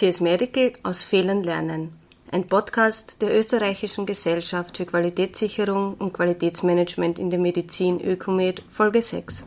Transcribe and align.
CS 0.00 0.22
Medical 0.22 0.72
aus 0.82 1.02
Fehlern 1.02 1.42
lernen. 1.42 1.92
Ein 2.32 2.46
Podcast 2.46 3.20
der 3.20 3.38
Österreichischen 3.38 4.06
Gesellschaft 4.06 4.78
für 4.78 4.86
Qualitätssicherung 4.86 5.92
und 5.92 6.14
Qualitätsmanagement 6.14 7.18
in 7.18 7.28
der 7.28 7.38
Medizin 7.38 8.00
Ökomed 8.00 8.62
Folge 8.72 9.02
6. 9.02 9.44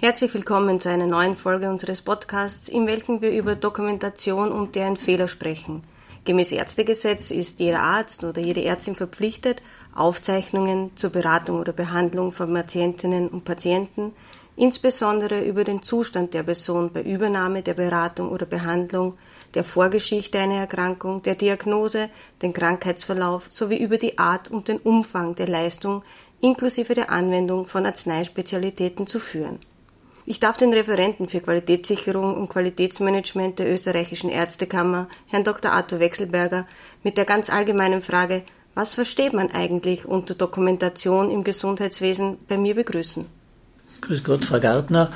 Herzlich 0.00 0.34
willkommen 0.34 0.80
zu 0.80 0.90
einer 0.90 1.06
neuen 1.06 1.36
Folge 1.36 1.70
unseres 1.70 2.02
Podcasts, 2.02 2.68
in 2.68 2.88
welchem 2.88 3.20
wir 3.20 3.30
über 3.30 3.54
Dokumentation 3.54 4.50
und 4.50 4.74
deren 4.74 4.96
Fehler 4.96 5.28
sprechen. 5.28 5.84
Gemäß 6.24 6.50
Ärztegesetz 6.50 7.30
ist 7.30 7.60
jeder 7.60 7.82
Arzt 7.82 8.24
oder 8.24 8.40
jede 8.40 8.64
Ärztin 8.64 8.96
verpflichtet, 8.96 9.62
Aufzeichnungen 9.94 10.90
zur 10.96 11.10
Beratung 11.10 11.60
oder 11.60 11.72
Behandlung 11.72 12.32
von 12.32 12.52
Patientinnen 12.52 13.28
und 13.28 13.44
Patienten 13.44 14.12
insbesondere 14.56 15.44
über 15.44 15.64
den 15.64 15.82
Zustand 15.82 16.34
der 16.34 16.42
Person 16.42 16.90
bei 16.92 17.02
Übernahme 17.02 17.62
der 17.62 17.74
Beratung 17.74 18.30
oder 18.30 18.46
Behandlung, 18.46 19.16
der 19.54 19.64
Vorgeschichte 19.64 20.38
einer 20.38 20.56
Erkrankung, 20.56 21.22
der 21.22 21.34
Diagnose, 21.34 22.10
den 22.42 22.52
Krankheitsverlauf 22.52 23.44
sowie 23.50 23.78
über 23.78 23.98
die 23.98 24.18
Art 24.18 24.50
und 24.50 24.68
den 24.68 24.78
Umfang 24.78 25.34
der 25.34 25.48
Leistung 25.48 26.02
inklusive 26.40 26.94
der 26.94 27.10
Anwendung 27.10 27.66
von 27.66 27.86
Arzneispezialitäten 27.86 29.06
zu 29.06 29.18
führen. 29.18 29.58
Ich 30.28 30.40
darf 30.40 30.56
den 30.56 30.72
Referenten 30.72 31.28
für 31.28 31.40
Qualitätssicherung 31.40 32.36
und 32.36 32.48
Qualitätsmanagement 32.48 33.60
der 33.60 33.72
österreichischen 33.72 34.28
Ärztekammer, 34.28 35.08
Herrn 35.28 35.44
Dr. 35.44 35.72
Arthur 35.72 36.00
Wechselberger, 36.00 36.66
mit 37.04 37.16
der 37.16 37.24
ganz 37.24 37.48
allgemeinen 37.48 38.02
Frage, 38.02 38.42
was 38.74 38.92
versteht 38.92 39.32
man 39.32 39.52
eigentlich 39.52 40.04
unter 40.04 40.34
Dokumentation 40.34 41.30
im 41.30 41.44
Gesundheitswesen, 41.44 42.38
bei 42.48 42.58
mir 42.58 42.74
begrüßen. 42.74 43.26
Grüß 44.00 44.24
Gott, 44.24 44.44
Frau 44.44 44.60
Gartner. 44.60 45.12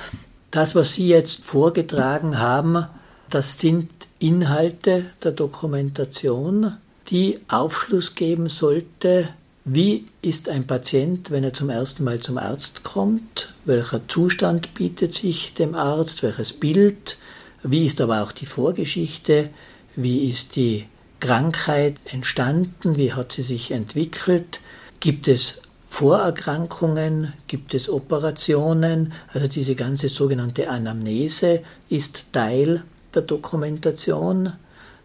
Das, 0.50 0.74
was 0.74 0.94
Sie 0.94 1.08
jetzt 1.08 1.44
vorgetragen 1.44 2.38
haben, 2.38 2.86
das 3.28 3.58
sind 3.58 3.90
Inhalte 4.20 5.06
der 5.24 5.32
Dokumentation, 5.32 6.76
die 7.08 7.40
Aufschluss 7.48 8.14
geben 8.14 8.50
sollte, 8.50 9.30
wie 9.64 10.06
ist 10.20 10.48
ein 10.48 10.66
Patient, 10.66 11.30
wenn 11.30 11.42
er 11.42 11.54
zum 11.54 11.70
ersten 11.70 12.04
Mal 12.04 12.20
zum 12.20 12.36
Arzt 12.36 12.84
kommt, 12.84 13.52
welcher 13.64 14.06
Zustand 14.08 14.74
bietet 14.74 15.12
sich 15.12 15.54
dem 15.54 15.74
Arzt, 15.74 16.22
welches 16.22 16.52
Bild, 16.52 17.16
wie 17.62 17.86
ist 17.86 18.00
aber 18.00 18.22
auch 18.22 18.32
die 18.32 18.46
Vorgeschichte, 18.46 19.48
wie 19.96 20.28
ist 20.28 20.54
die 20.54 20.86
Krankheit 21.18 21.96
entstanden, 22.04 22.98
wie 22.98 23.14
hat 23.14 23.32
sie 23.32 23.42
sich 23.42 23.70
entwickelt, 23.70 24.60
gibt 25.00 25.28
es 25.28 25.62
Vorerkrankungen, 25.88 27.32
gibt 27.46 27.74
es 27.74 27.88
Operationen, 27.88 29.12
also 29.32 29.48
diese 29.48 29.74
ganze 29.74 30.08
sogenannte 30.08 30.68
Anamnese 30.68 31.62
ist 31.88 32.26
Teil 32.32 32.84
der 33.14 33.22
Dokumentation. 33.22 34.52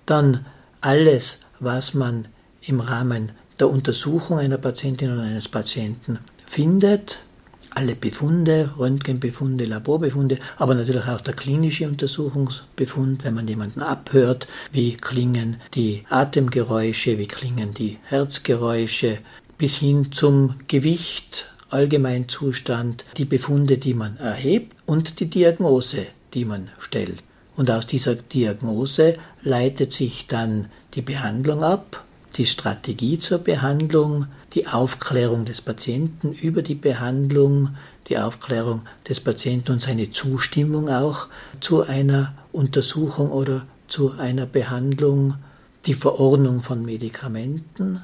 Dann 0.05 0.45
alles, 0.81 1.39
was 1.59 1.93
man 1.93 2.27
im 2.61 2.79
Rahmen 2.79 3.31
der 3.59 3.69
Untersuchung 3.69 4.39
einer 4.39 4.57
Patientin 4.57 5.13
oder 5.13 5.23
eines 5.23 5.47
Patienten 5.47 6.19
findet, 6.45 7.19
alle 7.75 7.95
Befunde, 7.95 8.71
Röntgenbefunde, 8.77 9.65
Laborbefunde, 9.65 10.39
aber 10.57 10.75
natürlich 10.75 11.05
auch 11.05 11.21
der 11.21 11.33
klinische 11.33 11.87
Untersuchungsbefund, 11.87 13.25
wenn 13.25 13.33
man 13.33 13.47
jemanden 13.47 13.81
abhört, 13.81 14.47
wie 14.71 14.93
klingen 14.93 15.57
die 15.73 16.03
Atemgeräusche, 16.09 17.19
wie 17.19 17.27
klingen 17.27 17.73
die 17.73 17.97
Herzgeräusche, 18.05 19.17
bis 19.57 19.75
hin 19.75 20.11
zum 20.11 20.55
Gewicht, 20.67 21.47
Allgemeinzustand, 21.69 23.03
die 23.17 23.25
Befunde, 23.25 23.77
die 23.77 23.93
man 23.93 24.17
erhebt 24.17 24.75
und 24.85 25.19
die 25.19 25.29
Diagnose, 25.29 26.05
die 26.33 26.45
man 26.45 26.69
stellt. 26.79 27.23
Und 27.55 27.71
aus 27.71 27.87
dieser 27.87 28.15
Diagnose 28.15 29.15
leitet 29.43 29.91
sich 29.93 30.27
dann 30.27 30.67
die 30.93 31.01
Behandlung 31.01 31.63
ab, 31.63 32.03
die 32.37 32.45
Strategie 32.45 33.17
zur 33.17 33.39
Behandlung, 33.39 34.27
die 34.53 34.67
Aufklärung 34.67 35.45
des 35.45 35.61
Patienten 35.61 36.33
über 36.33 36.61
die 36.61 36.75
Behandlung, 36.75 37.75
die 38.07 38.17
Aufklärung 38.17 38.81
des 39.07 39.19
Patienten 39.19 39.73
und 39.73 39.81
seine 39.81 40.11
Zustimmung 40.11 40.89
auch 40.89 41.27
zu 41.59 41.83
einer 41.83 42.33
Untersuchung 42.51 43.31
oder 43.31 43.65
zu 43.87 44.13
einer 44.17 44.45
Behandlung, 44.45 45.35
die 45.85 45.93
Verordnung 45.93 46.61
von 46.61 46.83
Medikamenten, 46.83 48.01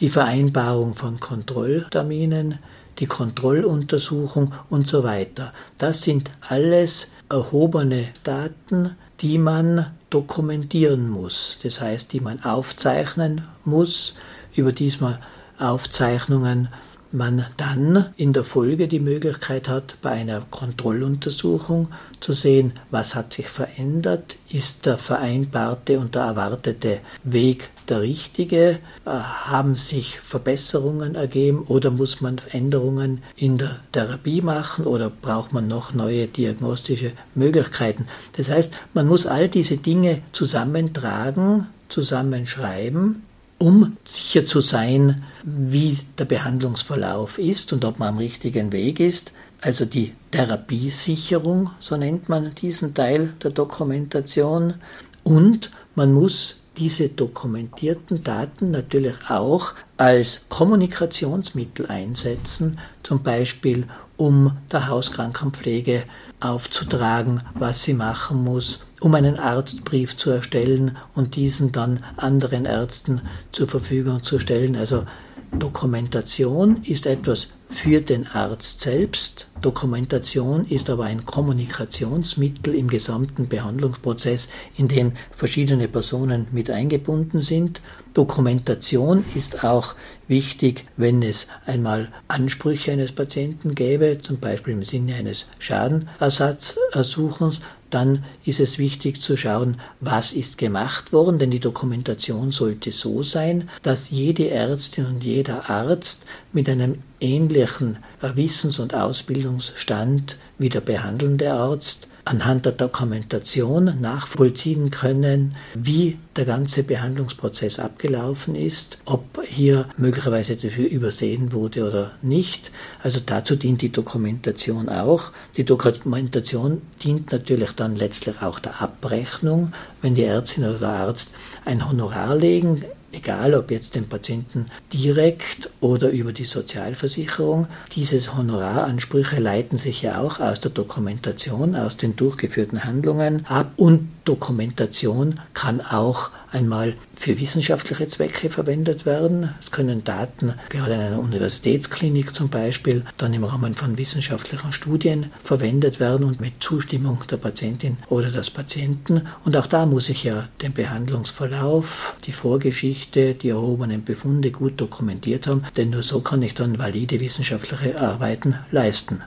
die 0.00 0.08
Vereinbarung 0.08 0.94
von 0.94 1.20
Kontrollterminen, 1.20 2.58
die 2.98 3.06
Kontrolluntersuchung 3.06 4.52
und 4.70 4.86
so 4.86 5.04
weiter. 5.04 5.52
Das 5.78 6.02
sind 6.02 6.30
alles 6.40 7.08
erhobene 7.34 8.08
Daten, 8.22 8.96
die 9.20 9.38
man 9.38 9.90
dokumentieren 10.10 11.10
muss, 11.10 11.58
das 11.64 11.80
heißt, 11.80 12.12
die 12.12 12.20
man 12.20 12.44
aufzeichnen 12.44 13.42
muss, 13.64 14.14
über 14.54 14.70
diese 14.70 15.18
Aufzeichnungen 15.58 16.68
man 17.14 17.46
dann 17.56 18.06
in 18.16 18.32
der 18.32 18.44
Folge 18.44 18.88
die 18.88 19.00
Möglichkeit 19.00 19.68
hat, 19.68 19.96
bei 20.02 20.10
einer 20.10 20.42
Kontrolluntersuchung 20.50 21.88
zu 22.20 22.32
sehen, 22.32 22.72
was 22.90 23.14
hat 23.14 23.32
sich 23.32 23.46
verändert, 23.46 24.36
ist 24.50 24.86
der 24.86 24.98
vereinbarte 24.98 25.98
und 25.98 26.14
der 26.14 26.22
erwartete 26.22 26.98
Weg 27.22 27.70
der 27.88 28.00
richtige, 28.00 28.78
äh, 29.04 29.10
haben 29.10 29.76
sich 29.76 30.18
Verbesserungen 30.20 31.14
ergeben 31.14 31.64
oder 31.68 31.90
muss 31.90 32.20
man 32.20 32.40
Änderungen 32.50 33.22
in 33.36 33.58
der 33.58 33.80
Therapie 33.92 34.42
machen 34.42 34.86
oder 34.86 35.10
braucht 35.10 35.52
man 35.52 35.68
noch 35.68 35.92
neue 35.94 36.26
diagnostische 36.26 37.12
Möglichkeiten. 37.34 38.06
Das 38.36 38.50
heißt, 38.50 38.74
man 38.94 39.06
muss 39.06 39.26
all 39.26 39.48
diese 39.48 39.76
Dinge 39.76 40.22
zusammentragen, 40.32 41.66
zusammenschreiben 41.88 43.22
um 43.58 43.96
sicher 44.04 44.46
zu 44.46 44.60
sein, 44.60 45.24
wie 45.42 45.98
der 46.18 46.24
Behandlungsverlauf 46.24 47.38
ist 47.38 47.72
und 47.72 47.84
ob 47.84 47.98
man 47.98 48.08
am 48.08 48.18
richtigen 48.18 48.72
Weg 48.72 49.00
ist. 49.00 49.32
Also 49.60 49.84
die 49.84 50.12
Therapiesicherung, 50.30 51.70
so 51.80 51.96
nennt 51.96 52.28
man 52.28 52.54
diesen 52.54 52.94
Teil 52.94 53.32
der 53.42 53.50
Dokumentation. 53.50 54.74
Und 55.22 55.70
man 55.94 56.12
muss 56.12 56.56
diese 56.76 57.08
dokumentierten 57.08 58.24
Daten 58.24 58.70
natürlich 58.70 59.14
auch 59.28 59.74
als 59.96 60.46
Kommunikationsmittel 60.48 61.86
einsetzen, 61.86 62.78
zum 63.02 63.22
Beispiel 63.22 63.86
um 64.16 64.56
der 64.70 64.88
Hauskrankenpflege 64.88 66.04
aufzutragen, 66.40 67.42
was 67.54 67.82
sie 67.82 67.94
machen 67.94 68.42
muss, 68.44 68.78
um 69.00 69.14
einen 69.14 69.38
Arztbrief 69.38 70.16
zu 70.16 70.30
erstellen 70.30 70.96
und 71.14 71.36
diesen 71.36 71.72
dann 71.72 72.04
anderen 72.16 72.64
Ärzten 72.64 73.22
zur 73.52 73.68
Verfügung 73.68 74.22
zu 74.22 74.38
stellen. 74.38 74.76
Also 74.76 75.04
Dokumentation 75.52 76.82
ist 76.84 77.06
etwas 77.06 77.48
für 77.74 78.00
den 78.00 78.26
Arzt 78.26 78.80
selbst. 78.80 79.48
Dokumentation 79.60 80.66
ist 80.66 80.88
aber 80.88 81.04
ein 81.04 81.24
Kommunikationsmittel 81.24 82.74
im 82.74 82.88
gesamten 82.88 83.48
Behandlungsprozess, 83.48 84.48
in 84.76 84.88
dem 84.88 85.12
verschiedene 85.32 85.88
Personen 85.88 86.46
mit 86.52 86.70
eingebunden 86.70 87.40
sind. 87.40 87.80
Dokumentation 88.14 89.24
ist 89.34 89.64
auch 89.64 89.94
wichtig, 90.28 90.86
wenn 90.96 91.22
es 91.22 91.48
einmal 91.66 92.08
Ansprüche 92.28 92.92
eines 92.92 93.12
Patienten 93.12 93.74
gäbe, 93.74 94.20
zum 94.20 94.38
Beispiel 94.38 94.74
im 94.74 94.84
Sinne 94.84 95.16
eines 95.16 95.46
Schadenersatzersuchens, 95.58 97.58
dann 97.90 98.24
ist 98.44 98.60
es 98.60 98.78
wichtig 98.78 99.20
zu 99.20 99.36
schauen, 99.36 99.80
was 100.00 100.32
ist 100.32 100.56
gemacht 100.58 101.12
worden, 101.12 101.38
denn 101.38 101.50
die 101.50 101.60
Dokumentation 101.60 102.50
sollte 102.50 102.92
so 102.92 103.22
sein, 103.22 103.68
dass 103.82 104.08
jede 104.10 104.50
Ärztin 104.50 105.06
und 105.06 105.22
jeder 105.22 105.70
Arzt 105.70 106.24
mit 106.52 106.68
einem 106.68 107.02
ähnlichen 107.20 107.98
Wissens- 108.20 108.80
und 108.80 108.94
Ausbildungsstand 108.94 110.36
wie 110.58 110.70
der 110.70 110.80
behandelnde 110.80 111.52
Arzt 111.52 112.08
anhand 112.24 112.64
der 112.64 112.72
Dokumentation 112.72 114.00
nachvollziehen 114.00 114.90
können, 114.90 115.56
wie 115.74 116.18
der 116.36 116.46
ganze 116.46 116.82
Behandlungsprozess 116.82 117.78
abgelaufen 117.78 118.54
ist, 118.54 118.98
ob 119.04 119.42
hier 119.46 119.86
möglicherweise 119.96 120.56
dafür 120.56 120.88
übersehen 120.88 121.52
wurde 121.52 121.86
oder 121.86 122.12
nicht. 122.22 122.70
Also 123.02 123.20
dazu 123.24 123.56
dient 123.56 123.82
die 123.82 123.92
Dokumentation 123.92 124.88
auch. 124.88 125.32
Die 125.56 125.64
Dokumentation 125.64 126.80
dient 127.02 127.30
natürlich 127.30 127.72
dann 127.72 127.96
letztlich 127.96 128.40
auch 128.42 128.58
der 128.58 128.80
Abrechnung, 128.80 129.72
wenn 130.00 130.14
die 130.14 130.24
Ärztin 130.24 130.64
oder 130.64 130.78
der 130.78 130.88
Arzt 130.88 131.32
ein 131.64 131.88
Honorar 131.88 132.36
legen 132.36 132.84
egal 133.14 133.54
ob 133.54 133.70
jetzt 133.70 133.94
den 133.94 134.08
Patienten 134.08 134.66
direkt 134.92 135.70
oder 135.80 136.10
über 136.10 136.32
die 136.32 136.44
Sozialversicherung. 136.44 137.66
Diese 137.92 138.36
Honoraransprüche 138.36 139.40
leiten 139.40 139.78
sich 139.78 140.02
ja 140.02 140.20
auch 140.20 140.40
aus 140.40 140.60
der 140.60 140.70
Dokumentation, 140.70 141.76
aus 141.76 141.96
den 141.96 142.16
durchgeführten 142.16 142.84
Handlungen 142.84 143.46
ab 143.46 143.72
und 143.76 144.08
Dokumentation 144.24 145.40
kann 145.52 145.80
auch 145.80 146.30
einmal 146.50 146.94
für 147.24 147.40
wissenschaftliche 147.40 148.06
Zwecke 148.06 148.50
verwendet 148.50 149.06
werden. 149.06 149.48
Es 149.58 149.70
können 149.70 150.04
Daten, 150.04 150.52
gerade 150.68 150.92
in 150.92 151.00
einer 151.00 151.20
Universitätsklinik 151.20 152.34
zum 152.34 152.50
Beispiel, 152.50 153.06
dann 153.16 153.32
im 153.32 153.44
Rahmen 153.44 153.74
von 153.76 153.96
wissenschaftlichen 153.96 154.74
Studien 154.74 155.32
verwendet 155.42 156.00
werden 156.00 156.26
und 156.26 156.42
mit 156.42 156.62
Zustimmung 156.62 157.20
der 157.30 157.38
Patientin 157.38 157.96
oder 158.10 158.30
des 158.30 158.50
Patienten. 158.50 159.22
Und 159.42 159.56
auch 159.56 159.66
da 159.66 159.86
muss 159.86 160.10
ich 160.10 160.22
ja 160.24 160.48
den 160.60 160.74
Behandlungsverlauf, 160.74 162.14
die 162.26 162.32
Vorgeschichte, 162.32 163.32
die 163.32 163.48
erhobenen 163.48 164.04
Befunde 164.04 164.50
gut 164.50 164.78
dokumentiert 164.78 165.46
haben, 165.46 165.64
denn 165.78 165.88
nur 165.88 166.02
so 166.02 166.20
kann 166.20 166.42
ich 166.42 166.52
dann 166.52 166.78
valide 166.78 167.20
wissenschaftliche 167.20 167.98
Arbeiten 167.98 168.56
leisten. 168.70 169.22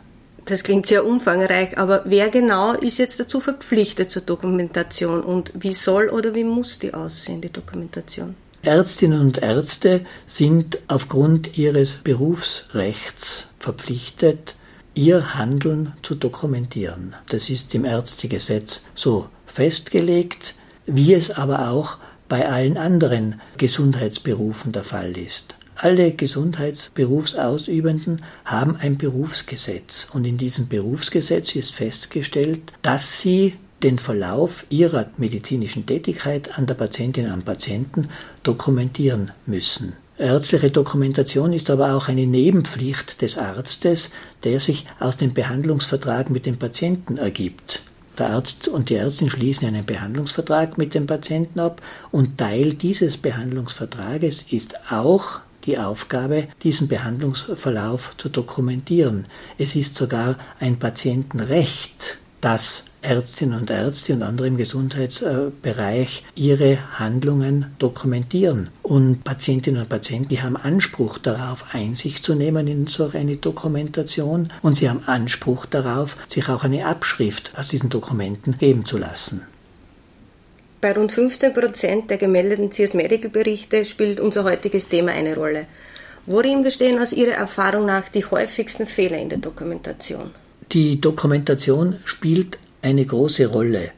Das 0.48 0.64
klingt 0.64 0.86
sehr 0.86 1.06
umfangreich, 1.06 1.78
aber 1.78 2.04
wer 2.06 2.30
genau 2.30 2.72
ist 2.72 3.00
jetzt 3.00 3.20
dazu 3.20 3.42
verpflichtet 3.42 4.10
zur 4.10 4.22
Dokumentation 4.22 5.22
und 5.22 5.52
wie 5.54 5.74
soll 5.74 6.08
oder 6.08 6.34
wie 6.36 6.46
muss 6.46 6.80
die 6.80 6.94
aussehen, 6.94 7.42
die 7.42 7.52
Dokumentation? 7.52 8.36
Ärztinnen 8.62 9.20
und 9.20 9.40
Ärzte 9.40 10.06
sind 10.26 10.80
aufgrund 10.88 11.58
ihres 11.58 11.96
Berufsrechts 11.96 13.48
verpflichtet, 13.60 14.56
ihr 14.94 15.36
Handeln 15.36 15.92
zu 16.02 16.16
dokumentieren. 16.16 17.14
Das 17.28 17.50
ist 17.50 17.76
im 17.76 17.84
Ärztegesetz 17.84 18.84
so 18.96 19.28
festgelegt, 19.48 20.56
wie 20.86 21.14
es 21.14 21.30
aber 21.30 21.72
auch 21.72 21.98
bei 22.30 22.48
allen 22.48 22.78
anderen 22.78 23.42
Gesundheitsberufen 23.58 24.72
der 24.72 24.86
Fall 24.86 25.18
ist. 25.18 25.56
Alle 25.80 26.12
Gesundheitsberufsausübenden 26.12 28.26
haben 28.46 28.78
ein 28.78 28.98
Berufsgesetz 28.98 30.10
und 30.12 30.26
in 30.26 30.40
diesem 30.40 30.68
Berufsgesetz 30.68 31.56
ist 31.56 31.76
festgestellt, 31.76 32.62
dass 32.82 33.20
sie 33.20 33.54
den 33.84 34.00
Verlauf 34.00 34.66
ihrer 34.70 35.06
medizinischen 35.18 35.86
Tätigkeit 35.86 36.58
an 36.58 36.66
der 36.66 36.74
Patientin, 36.74 37.30
am 37.30 37.44
Patienten 37.44 38.10
dokumentieren 38.42 39.32
müssen. 39.46 39.94
Ärztliche 40.18 40.72
Dokumentation 40.72 41.54
ist 41.54 41.70
aber 41.70 41.94
auch 41.94 42.08
eine 42.08 42.26
Nebenpflicht 42.26 43.22
des 43.22 43.38
Arztes, 43.38 44.10
der 44.44 44.60
sich 44.60 44.88
aus 45.00 45.18
dem 45.18 45.36
Behandlungsvertrag 45.36 46.32
mit 46.32 46.48
dem 46.48 46.58
Patienten 46.58 47.18
ergibt. 47.18 47.84
Der 48.18 48.32
Arzt 48.32 48.68
und 48.68 48.90
die 48.90 48.96
Ärztin 48.96 49.30
schließen 49.30 49.68
einen 49.68 49.86
Behandlungsvertrag 49.86 50.80
mit 50.80 50.96
dem 50.96 51.06
Patienten 51.06 51.60
ab 51.60 51.84
und 52.12 52.40
Teil 52.40 52.74
dieses 52.74 53.18
Behandlungsvertrages 53.18 54.44
ist 54.50 54.92
auch 54.92 55.42
die 55.68 55.78
Aufgabe, 55.78 56.48
diesen 56.64 56.88
Behandlungsverlauf 56.88 58.16
zu 58.18 58.30
dokumentieren. 58.30 59.28
Es 59.58 59.76
ist 59.76 59.96
sogar 59.96 60.38
ein 60.60 60.80
Patientenrecht, 60.80 62.18
dass 62.42 62.86
Ärztinnen 63.02 63.60
und 63.60 63.70
Ärzte 63.70 64.14
und 64.14 64.24
andere 64.24 64.48
im 64.48 64.58
Gesundheitsbereich 64.58 66.24
ihre 66.36 66.78
Handlungen 67.00 67.68
dokumentieren. 67.80 68.70
Und 68.82 69.24
Patientinnen 69.24 69.82
und 69.82 69.90
Patienten, 69.90 70.30
die 70.30 70.42
haben 70.42 70.58
Anspruch 70.58 71.18
darauf, 71.18 71.74
Einsicht 71.74 72.24
zu 72.24 72.36
nehmen 72.36 72.68
in 72.68 72.88
so 72.88 73.12
eine 73.14 73.38
Dokumentation 73.38 74.50
und 74.62 74.76
sie 74.76 74.90
haben 74.90 75.04
Anspruch 75.06 75.66
darauf, 75.66 76.18
sich 76.28 76.50
auch 76.50 76.64
eine 76.64 76.86
Abschrift 76.86 77.52
aus 77.56 77.68
diesen 77.68 77.90
Dokumenten 77.90 78.58
geben 78.58 78.84
zu 78.84 78.98
lassen. 78.98 79.44
Bei 80.80 80.94
rund 80.94 81.12
15 81.12 81.54
Prozent 81.54 82.10
der 82.10 82.18
gemeldeten 82.18 82.70
CS-Medical-Berichte 82.70 83.84
spielt 83.84 84.20
unser 84.20 84.44
heutiges 84.44 84.88
Thema 84.88 85.12
eine 85.12 85.36
Rolle. 85.36 85.66
Worin 86.28 86.62
bestehen 86.62 87.00
aus 87.00 87.14
Ihrer 87.14 87.34
Erfahrung 87.34 87.86
nach 87.88 88.10
die 88.10 88.26
häufigsten 88.26 88.86
Fehler 88.86 89.18
in 89.18 89.30
der 89.30 89.40
Dokumentation? 89.40 90.32
Die 90.72 91.02
Dokumentation 91.02 91.96
spielt 92.06 92.60
eine 92.82 93.06
große 93.06 93.48
Rolle. 93.48 93.92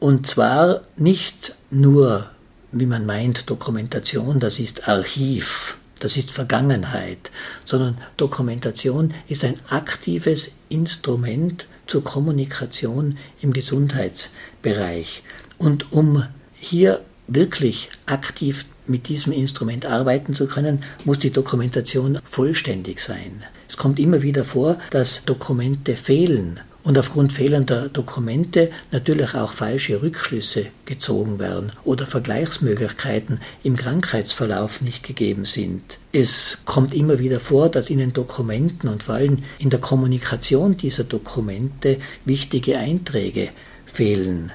Und 0.00 0.26
zwar 0.26 0.82
nicht 0.96 1.54
nur, 1.70 2.28
wie 2.72 2.86
man 2.86 3.06
meint, 3.06 3.48
Dokumentation, 3.48 4.40
das 4.40 4.58
ist 4.58 4.88
Archiv, 4.88 5.78
das 6.02 6.16
ist 6.16 6.32
Vergangenheit, 6.32 7.30
sondern 7.64 7.96
Dokumentation 8.16 9.14
ist 9.28 9.44
ein 9.44 9.54
aktives 9.68 10.50
Instrument 10.68 11.66
zur 11.86 12.02
Kommunikation 12.02 13.18
im 13.40 13.52
Gesundheitsbereich. 13.52 15.22
Und 15.58 15.92
um 15.92 16.24
hier 16.54 17.02
wirklich 17.28 17.88
aktiv 18.06 18.66
mit 18.88 19.08
diesem 19.08 19.32
Instrument 19.32 19.86
arbeiten 19.86 20.34
zu 20.34 20.46
können, 20.46 20.82
muss 21.04 21.20
die 21.20 21.30
Dokumentation 21.30 22.18
vollständig 22.24 22.98
sein. 22.98 23.44
Es 23.68 23.76
kommt 23.76 24.00
immer 24.00 24.22
wieder 24.22 24.44
vor, 24.44 24.78
dass 24.90 25.24
Dokumente 25.24 25.94
fehlen 25.94 26.58
und 26.84 26.98
aufgrund 26.98 27.32
fehlender 27.32 27.88
Dokumente 27.88 28.70
natürlich 28.90 29.34
auch 29.34 29.52
falsche 29.52 30.02
Rückschlüsse 30.02 30.66
gezogen 30.84 31.38
werden 31.38 31.72
oder 31.84 32.06
Vergleichsmöglichkeiten 32.06 33.40
im 33.62 33.76
Krankheitsverlauf 33.76 34.82
nicht 34.82 35.02
gegeben 35.02 35.44
sind. 35.44 35.82
Es 36.12 36.58
kommt 36.64 36.92
immer 36.94 37.18
wieder 37.18 37.40
vor, 37.40 37.68
dass 37.68 37.90
in 37.90 37.98
den 37.98 38.12
Dokumenten 38.12 38.88
und 38.88 39.04
vor 39.04 39.16
allem 39.16 39.38
in 39.58 39.70
der 39.70 39.80
Kommunikation 39.80 40.76
dieser 40.76 41.04
Dokumente 41.04 41.98
wichtige 42.24 42.78
Einträge 42.78 43.50
fehlen. 43.86 44.52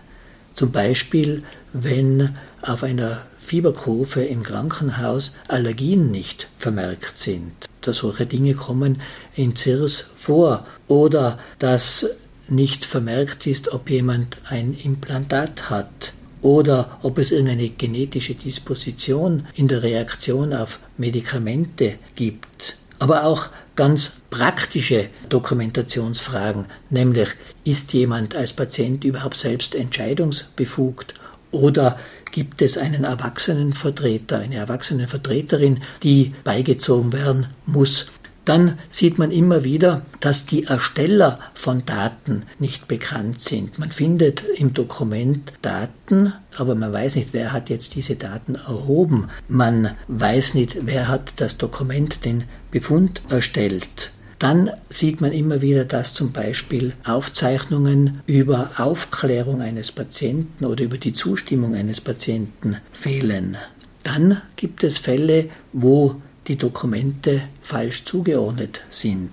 Zum 0.54 0.72
Beispiel, 0.72 1.44
wenn 1.72 2.36
auf 2.62 2.84
einer 2.84 3.24
Fieberkurve 3.38 4.26
im 4.26 4.44
Krankenhaus 4.44 5.36
Allergien 5.48 6.12
nicht 6.12 6.50
vermerkt 6.58 7.18
sind. 7.18 7.68
Dass 7.88 8.00
solche 8.00 8.26
Dinge 8.26 8.54
kommen 8.54 9.02
in 9.36 9.56
CIRS 9.56 10.10
vor. 10.18 10.66
Oder 10.88 11.40
dass 11.58 12.06
nicht 12.50 12.86
vermerkt 12.86 13.48
ist, 13.48 13.72
ob 13.72 13.90
jemand 13.90 14.38
ein 14.50 14.74
Implantat 14.74 15.70
hat 15.70 16.14
oder 16.42 17.00
ob 17.02 17.18
es 17.18 17.32
irgendeine 17.32 17.70
genetische 17.70 18.36
Disposition 18.36 19.48
in 19.56 19.68
der 19.68 19.84
Reaktion 19.84 20.54
auf 20.54 20.80
Medikamente 20.98 21.96
gibt. 22.16 22.78
Aber 23.00 23.24
auch 23.24 23.50
ganz 23.76 24.18
praktische 24.30 25.10
Dokumentationsfragen, 25.30 26.66
nämlich 26.90 27.30
ist 27.64 27.94
jemand 27.94 28.36
als 28.36 28.54
Patient 28.54 29.04
überhaupt 29.04 29.38
selbst 29.38 29.76
entscheidungsbefugt 29.76 31.14
oder 31.52 32.00
gibt 32.32 32.62
es 32.62 32.78
einen 32.78 33.04
Erwachsenenvertreter, 33.04 34.40
eine 34.40 34.56
Erwachsenenvertreterin, 34.56 35.82
die 36.04 36.34
beigezogen 36.44 37.14
werden 37.14 37.48
muss 37.66 38.08
dann 38.48 38.78
sieht 38.90 39.18
man 39.18 39.32
immer 39.32 39.66
wieder, 39.66 40.04
dass 40.22 40.46
die 40.46 40.64
Ersteller 40.64 41.40
von 41.54 41.86
Daten 41.86 42.44
nicht 42.60 42.88
bekannt 42.88 43.42
sind. 43.44 43.78
Man 43.78 43.92
findet 43.92 44.42
im 44.56 44.74
Dokument 44.74 45.52
Daten, 45.62 46.32
aber 46.58 46.74
man 46.76 46.94
weiß 46.94 47.18
nicht, 47.18 47.34
wer 47.34 47.52
hat 47.52 47.70
jetzt 47.70 47.96
diese 47.96 48.16
Daten 48.16 48.56
erhoben. 48.56 49.30
Man 49.50 49.98
weiß 50.08 50.54
nicht, 50.54 50.78
wer 50.86 51.10
hat 51.10 51.42
das 51.42 51.58
Dokument, 51.58 52.24
den 52.24 52.46
Befund 52.72 53.22
erstellt. 53.28 54.14
Dann 54.40 54.70
sieht 54.90 55.20
man 55.20 55.32
immer 55.32 55.62
wieder, 55.62 55.86
dass 55.86 56.14
zum 56.14 56.32
Beispiel 56.32 56.94
Aufzeichnungen 57.04 58.22
über 58.28 58.72
Aufklärung 58.78 59.62
eines 59.62 59.92
Patienten 59.92 60.66
oder 60.66 60.84
über 60.84 60.98
die 60.98 61.14
Zustimmung 61.14 61.74
eines 61.74 62.02
Patienten 62.02 62.78
fehlen. 62.92 63.58
Dann 64.04 64.42
gibt 64.56 64.84
es 64.84 65.00
Fälle, 65.00 65.50
wo 65.74 66.22
die 66.48 66.56
Dokumente 66.56 67.42
falsch 67.62 68.06
zugeordnet 68.06 68.82
sind, 68.92 69.32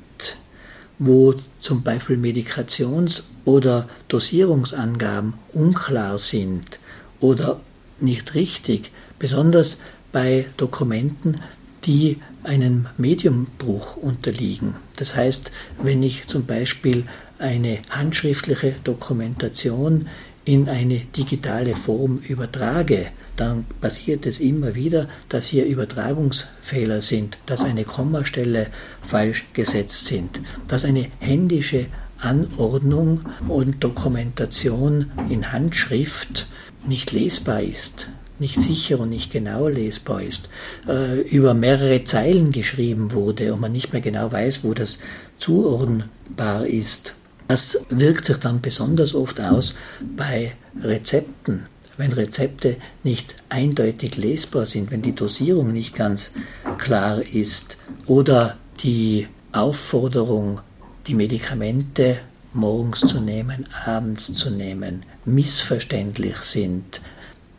wo 0.99 1.35
zum 1.61 1.83
Beispiel 1.83 2.17
Medikations- 2.17 3.25
oder 3.45 3.89
Dosierungsangaben 4.09 5.35
unklar 5.53 6.19
sind 6.19 6.79
oder 7.21 7.61
nicht 8.01 8.35
richtig, 8.35 8.91
besonders 9.19 9.81
bei 10.13 10.47
Dokumenten, 10.57 11.41
die 11.85 12.19
einem 12.45 12.87
Mediumbruch 12.97 13.97
unterliegen. 13.97 14.77
Das 14.97 15.17
heißt, 15.17 15.51
wenn 15.83 16.03
ich 16.03 16.27
zum 16.27 16.47
Beispiel 16.47 17.05
eine 17.39 17.79
handschriftliche 17.91 18.77
Dokumentation 18.85 20.09
in 20.45 20.69
eine 20.69 21.01
digitale 21.17 21.75
Form 21.75 22.19
übertrage, 22.19 23.09
dann 23.37 23.65
passiert 23.81 24.27
es 24.27 24.39
immer 24.39 24.75
wieder, 24.75 25.09
dass 25.29 25.49
hier 25.49 25.67
Übertragungsfehler 25.67 27.01
sind, 27.01 27.39
dass 27.47 27.65
eine 27.65 27.85
Kommastelle 27.85 28.69
falsch 29.03 29.45
gesetzt 29.53 30.07
sind, 30.07 30.41
dass 30.69 30.85
eine 30.85 31.09
händische 31.19 31.87
Anordnung 32.19 33.21
und 33.49 33.83
Dokumentation 33.83 35.11
in 35.29 35.53
Handschrift 35.53 36.47
nicht 36.87 37.13
lesbar 37.13 37.63
ist, 37.63 38.09
nicht 38.45 38.61
sicher 38.61 39.01
und 39.01 39.09
nicht 39.09 39.33
genau 39.33 39.69
lesbar 39.69 40.21
ist, 40.21 40.51
äh, 40.87 41.23
über 41.23 41.55
mehrere 41.55 42.05
Zeilen 42.05 42.53
geschrieben 42.53 43.13
wurde 43.13 43.55
und 43.55 43.61
man 43.61 43.73
nicht 43.73 43.95
mehr 43.95 44.03
genau 44.03 44.31
weiß, 44.31 44.65
wo 44.65 44.75
das 44.75 44.99
zuordnbar 45.39 46.67
ist. 46.67 47.15
Das 47.49 47.87
wirkt 47.89 48.27
sich 48.27 48.37
dann 48.37 48.61
besonders 48.61 49.15
oft 49.15 49.41
aus 49.41 49.75
bei 50.17 50.53
Rezepten 50.83 51.67
wenn 51.97 52.13
Rezepte 52.13 52.77
nicht 53.05 53.37
eindeutig 53.49 54.17
lesbar 54.17 54.67
sind, 54.67 54.91
wenn 54.91 55.03
die 55.03 55.15
Dosierung 55.15 55.73
nicht 55.73 55.95
ganz 55.95 56.33
klar 56.77 57.23
ist 57.23 57.77
oder 58.07 58.57
die 58.81 59.29
Aufforderung, 59.53 60.61
die 61.07 61.15
Medikamente 61.15 62.19
morgens 62.53 63.01
zu 63.01 63.21
nehmen, 63.21 63.67
abends 63.85 64.33
zu 64.35 64.51
nehmen, 64.51 65.05
missverständlich 65.25 66.39
sind 66.39 67.01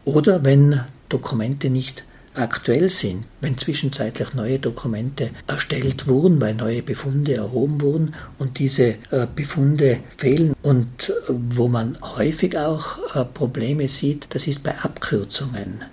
oder 0.06 0.46
wenn 0.46 0.82
Dokumente 1.10 1.70
nicht 1.70 2.04
aktuell 2.36 2.90
sind, 2.92 3.26
wenn 3.42 3.58
zwischenzeitlich 3.58 4.34
neue 4.34 4.60
Dokumente 4.60 5.30
erstellt 5.48 6.08
wurden, 6.08 6.42
weil 6.42 6.54
neue 6.54 6.82
Befunde 6.82 7.36
erhoben 7.36 7.82
wurden 7.82 8.14
und 8.38 8.60
diese 8.60 8.96
äh, 9.12 9.28
Befunde 9.34 10.00
fehlen 10.18 10.54
und 10.62 11.10
äh, 11.10 11.14
wo 11.30 11.68
man 11.68 11.98
häufig 12.02 12.58
auch 12.58 13.16
äh, 13.16 13.26
Probleme 13.26 13.88
sieht, 13.88 14.28
das 14.30 14.48
ist 14.48 14.64
bei 14.64 14.78
Abkürzungen. 14.78 15.84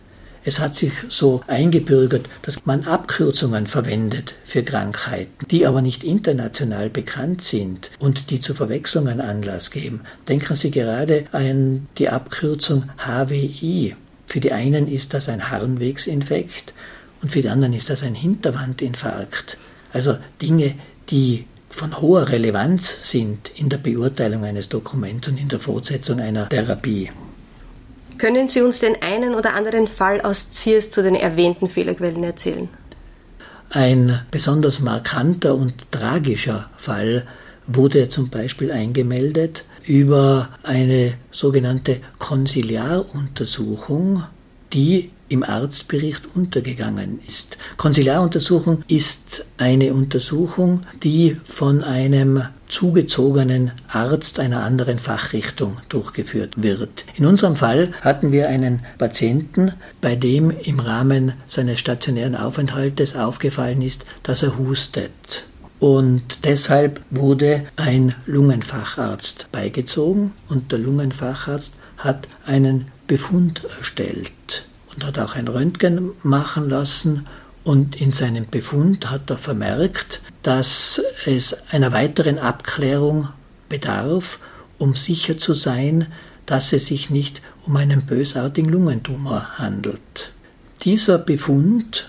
Es 0.45 0.59
hat 0.59 0.75
sich 0.75 0.93
so 1.09 1.43
eingebürgert, 1.47 2.29
dass 2.43 2.67
man 2.67 2.85
Abkürzungen 2.85 3.67
verwendet 3.67 4.35
für 4.45 4.65
Krankheiten, 4.65 5.47
die 5.51 5.67
aber 5.67 5.83
nicht 5.83 6.03
international 6.03 6.91
bekannt 6.91 7.43
sind 7.43 7.91
und 8.01 8.31
die 8.31 8.41
zu 8.41 8.55
Verwechslungen 8.55 9.21
Anlass 9.21 9.71
geben. 9.71 10.03
Denken 10.29 10.57
Sie 10.57 10.73
gerade 10.73 11.27
an 11.31 11.87
die 11.99 12.09
Abkürzung 12.09 12.91
HWI. 12.99 13.95
Für 14.27 14.41
die 14.41 14.53
einen 14.53 14.89
ist 14.89 15.15
das 15.15 15.29
ein 15.29 15.51
Harnwegsinfekt 15.51 16.73
und 17.23 17.31
für 17.31 17.43
die 17.43 17.49
anderen 17.49 17.73
ist 17.73 17.89
das 17.89 18.03
ein 18.03 18.15
Hinterwandinfarkt. 18.15 19.59
Also 19.93 20.17
Dinge, 20.41 20.75
die 21.11 21.45
von 21.69 22.01
hoher 22.01 22.29
Relevanz 22.29 23.11
sind 23.11 23.51
in 23.57 23.69
der 23.69 23.79
Beurteilung 23.79 24.45
eines 24.45 24.69
Dokuments 24.69 25.29
und 25.29 25.39
in 25.39 25.49
der 25.49 25.61
Fortsetzung 25.61 26.21
einer 26.21 26.49
Therapie. 26.49 27.11
Können 28.23 28.49
Sie 28.49 28.63
uns 28.63 28.79
den 28.79 29.03
einen 29.03 29.35
oder 29.35 29.53
anderen 29.55 29.89
Fall 29.89 30.21
aus 30.21 30.53
Ziers 30.53 30.93
zu 30.93 31.03
den 31.03 31.17
erwähnten 31.17 31.69
Fehlerquellen 31.69 32.23
erzählen? 32.23 32.69
Ein 33.69 34.21
besonders 34.31 34.79
markanter 34.79 35.57
und 35.57 35.91
tragischer 35.91 36.71
Fall 36.77 37.27
wurde 37.67 38.09
zum 38.09 38.31
Beispiel 38.31 38.71
eingemeldet 38.71 39.65
über 39.85 40.51
eine 40.63 41.15
sogenannte 41.33 41.97
Konsiliaruntersuchung, 42.21 44.23
die 44.73 45.11
im 45.29 45.43
Arztbericht 45.43 46.29
untergegangen 46.37 47.19
ist. 47.27 47.59
Konsiliaruntersuchung 47.77 48.85
ist 48.87 49.47
eine 49.57 49.95
Untersuchung, 49.95 50.83
die 51.03 51.39
von 51.43 51.83
einem 51.83 52.45
zugezogenen 52.73 53.71
Arzt 53.87 54.41
einer 54.41 54.63
anderen 54.63 54.99
Fachrichtung 54.99 55.77
durchgeführt 55.91 56.63
wird. 56.63 57.05
In 57.17 57.27
unserem 57.27 57.55
Fall 57.55 57.93
hatten 58.01 58.33
wir 58.33 58.49
einen 58.49 58.81
Patienten, 58.97 59.73
bei 60.01 60.17
dem 60.17 60.51
im 60.51 60.81
Rahmen 60.81 61.35
seines 61.47 61.81
stationären 61.81 62.35
Aufenthaltes 62.35 63.15
aufgefallen 63.15 63.83
ist, 63.83 64.07
dass 64.23 64.43
er 64.43 64.57
hustet. 64.57 65.45
Und 65.81 66.47
deshalb 66.47 67.01
wurde 67.11 67.65
ein 67.77 68.15
Lungenfacharzt 68.25 69.49
beigezogen 69.53 70.33
und 70.49 70.73
der 70.73 70.79
Lungenfacharzt 70.79 71.75
hat 71.99 72.27
einen 72.47 72.87
Befund 73.07 73.65
erstellt 73.79 74.65
und 74.95 75.05
hat 75.05 75.19
auch 75.19 75.35
ein 75.35 75.49
Röntgen 75.49 76.13
machen 76.23 76.71
lassen 76.71 77.27
und 77.65 78.01
in 78.01 78.13
seinem 78.13 78.47
Befund 78.49 79.11
hat 79.11 79.31
er 79.31 79.39
vermerkt, 79.39 80.21
dass 80.43 81.01
es 81.25 81.57
einer 81.71 81.93
weiteren 81.93 82.39
Abklärung 82.39 83.29
bedarf, 83.69 84.41
um 84.79 84.97
sicher 84.97 85.39
zu 85.39 85.55
sein, 85.55 86.09
dass 86.47 86.73
es 86.73 86.87
sich 86.87 87.09
nicht 87.11 87.41
um 87.65 87.77
einen 87.77 88.05
bösartigen 88.05 88.71
Lungentumor 88.71 89.59
handelt. 89.59 90.33
Dieser 90.83 91.19
Befund 91.19 92.09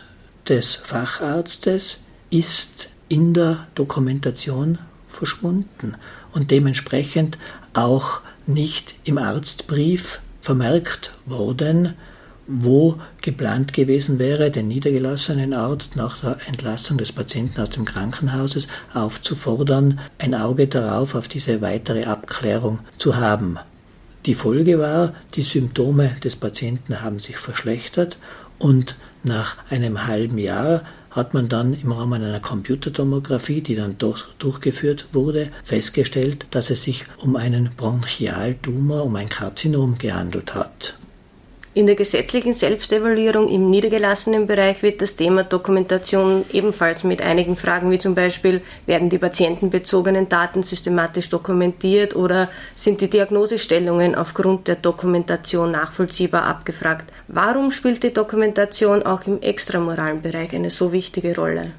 des 0.49 0.73
Facharztes 0.73 2.01
ist 2.31 2.89
in 3.07 3.33
der 3.33 3.67
Dokumentation 3.75 4.79
verschwunden 5.07 5.95
und 6.33 6.49
dementsprechend 6.49 7.37
auch 7.73 8.21
nicht 8.47 8.95
im 9.03 9.19
Arztbrief 9.19 10.19
vermerkt 10.41 11.11
worden, 11.25 11.93
wo 12.47 12.95
geplant 13.21 13.73
gewesen 13.73 14.19
wäre, 14.19 14.51
den 14.51 14.67
niedergelassenen 14.67 15.53
Arzt 15.53 15.95
nach 15.95 16.19
der 16.19 16.37
Entlassung 16.47 16.97
des 16.97 17.11
Patienten 17.11 17.61
aus 17.61 17.69
dem 17.69 17.85
Krankenhauses 17.85 18.67
aufzufordern, 18.93 19.99
ein 20.19 20.35
Auge 20.35 20.67
darauf 20.67 21.15
auf 21.15 21.27
diese 21.27 21.61
weitere 21.61 22.03
Abklärung 22.05 22.79
zu 22.97 23.15
haben. 23.15 23.57
Die 24.25 24.35
Folge 24.35 24.79
war, 24.79 25.13
die 25.35 25.41
Symptome 25.41 26.15
des 26.23 26.35
Patienten 26.35 27.01
haben 27.01 27.19
sich 27.19 27.37
verschlechtert 27.37 28.17
und 28.57 28.95
nach 29.23 29.57
einem 29.69 30.07
halben 30.07 30.37
Jahr 30.37 30.83
hat 31.11 31.33
man 31.33 31.47
dann 31.47 31.73
im 31.73 31.91
Rahmen 31.91 32.23
einer 32.23 32.39
Computertomographie, 32.39 33.61
die 33.61 33.75
dann 33.75 33.97
durch, 33.97 34.23
durchgeführt 34.39 35.07
wurde, 35.11 35.49
festgestellt, 35.63 36.47
dass 36.51 36.69
es 36.69 36.81
sich 36.81 37.05
um 37.17 37.35
einen 37.35 37.71
Bronchialtumor, 37.77 39.03
um 39.03 39.15
ein 39.15 39.29
Karzinom 39.29 39.97
gehandelt 39.97 40.55
hat. 40.55 40.95
In 41.75 41.87
der 41.87 41.95
gesetzlichen 41.95 42.53
Selbstevaluierung 42.53 43.49
im 43.49 43.71
niedergelassenen 43.71 44.45
Bereich 44.45 44.83
wird 44.83 45.01
das 45.01 45.15
Thema 45.15 45.43
Dokumentation 45.43 46.45
ebenfalls 46.53 47.03
mit 47.03 47.23
einigen 47.23 47.57
Fragen 47.57 47.89
wie 47.89 47.97
zum 47.97 48.13
Beispiel, 48.13 48.61
werden 48.85 49.09
die 49.09 49.17
patientenbezogenen 49.17 50.29
Daten 50.29 50.61
systematisch 50.61 51.29
dokumentiert 51.29 52.15
oder 52.15 52.49
sind 52.75 53.01
die 53.01 53.09
Diagnosestellungen 53.09 54.13
aufgrund 54.13 54.67
der 54.67 54.75
Dokumentation 54.75 55.71
nachvollziehbar 55.71 56.43
abgefragt? 56.43 57.11
Warum 57.27 57.71
spielt 57.71 58.03
die 58.03 58.13
Dokumentation 58.13 59.01
auch 59.01 59.25
im 59.25 59.41
extramoralen 59.41 60.21
Bereich 60.21 60.53
eine 60.53 60.69
so 60.69 60.91
wichtige 60.91 61.35
Rolle? 61.35 61.71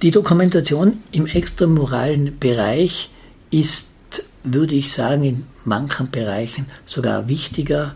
Die 0.00 0.10
Dokumentation 0.10 1.02
im 1.12 1.26
extramoralen 1.26 2.38
Bereich 2.38 3.10
ist, 3.50 3.90
würde 4.42 4.74
ich 4.74 4.90
sagen, 4.90 5.22
in 5.22 5.44
manchen 5.66 6.10
Bereichen 6.10 6.64
sogar 6.86 7.28
wichtiger 7.28 7.94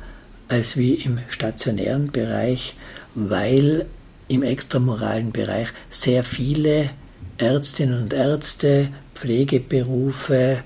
als 0.51 0.77
wie 0.77 0.95
im 0.95 1.21
stationären 1.29 2.11
Bereich, 2.11 2.75
weil 3.15 3.87
im 4.29 4.43
extramoralen 4.43 5.33
Bereich 5.33 5.69
sehr 5.89 6.25
viele 6.25 6.91
Ärztinnen 7.39 8.03
und 8.03 8.13
Ärzte, 8.13 8.89
Pflegeberufe, 9.15 10.59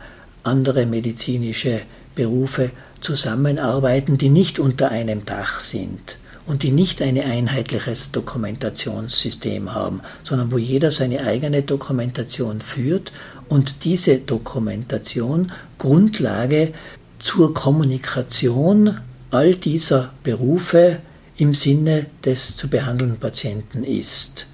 andere 0.42 0.86
medizinische 0.86 1.80
Berufe 2.14 2.70
zusammenarbeiten, 3.00 4.16
die 4.18 4.30
nicht 4.30 4.58
unter 4.58 4.90
einem 4.90 5.24
Dach 5.26 5.60
sind 5.60 6.16
und 6.46 6.62
die 6.62 6.70
nicht 6.70 7.02
ein 7.02 7.18
einheitliches 7.18 8.10
Dokumentationssystem 8.10 9.74
haben, 9.74 10.00
sondern 10.22 10.50
wo 10.50 10.58
jeder 10.58 10.90
seine 10.90 11.20
eigene 11.24 11.62
Dokumentation 11.62 12.60
führt 12.60 13.12
und 13.48 13.84
diese 13.84 14.18
Dokumentation 14.18 15.52
Grundlage 15.78 16.72
zur 17.18 17.52
Kommunikation 17.52 18.98
all 19.34 19.54
dieser 19.56 20.12
Berufe 20.22 20.98
im 21.36 21.54
Sinne 21.54 22.06
des 22.24 22.56
zu 22.56 22.68
behandelnden 22.68 23.18
Patienten 23.18 23.82
ist. 23.82 24.46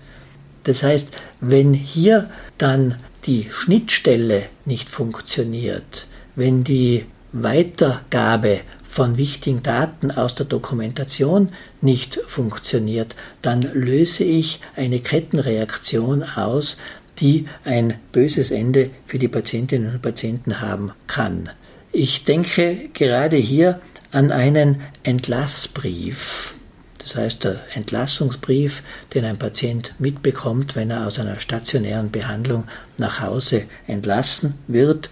Das 0.64 0.82
heißt, 0.82 1.14
wenn 1.40 1.74
hier 1.74 2.30
dann 2.56 2.96
die 3.26 3.48
Schnittstelle 3.50 4.44
nicht 4.64 4.90
funktioniert, 4.90 6.06
wenn 6.34 6.64
die 6.64 7.04
Weitergabe 7.32 8.60
von 8.88 9.18
wichtigen 9.18 9.62
Daten 9.62 10.10
aus 10.10 10.34
der 10.34 10.46
Dokumentation 10.46 11.50
nicht 11.82 12.18
funktioniert, 12.26 13.14
dann 13.42 13.62
löse 13.62 14.24
ich 14.24 14.60
eine 14.74 15.00
Kettenreaktion 15.00 16.22
aus, 16.22 16.78
die 17.18 17.46
ein 17.64 17.94
böses 18.12 18.50
Ende 18.50 18.90
für 19.06 19.18
die 19.18 19.28
Patientinnen 19.28 19.92
und 19.92 20.02
Patienten 20.02 20.60
haben 20.62 20.92
kann. 21.06 21.50
Ich 21.92 22.24
denke 22.24 22.88
gerade 22.94 23.36
hier 23.36 23.80
an 24.12 24.32
einen 24.32 24.82
Entlassbrief. 25.02 26.54
Das 26.98 27.16
heißt, 27.16 27.44
der 27.44 27.60
Entlassungsbrief, 27.74 28.82
den 29.14 29.24
ein 29.24 29.38
Patient 29.38 29.94
mitbekommt, 29.98 30.76
wenn 30.76 30.90
er 30.90 31.06
aus 31.06 31.18
einer 31.18 31.40
stationären 31.40 32.10
Behandlung 32.10 32.64
nach 32.98 33.20
Hause 33.20 33.64
entlassen 33.86 34.54
wird 34.68 35.10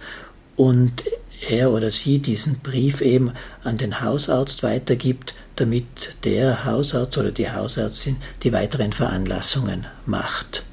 und 0.55 1.03
er 1.47 1.71
oder 1.71 1.89
sie 1.89 2.19
diesen 2.19 2.59
Brief 2.59 3.01
eben 3.01 3.31
an 3.63 3.77
den 3.77 4.01
Hausarzt 4.01 4.61
weitergibt, 4.61 5.33
damit 5.55 6.15
der 6.23 6.65
Hausarzt 6.65 7.17
oder 7.17 7.31
die 7.31 7.49
Hausärztin 7.49 8.17
die 8.43 8.53
weiteren 8.53 8.91
Veranlassungen 8.91 9.87
macht. 10.05 10.63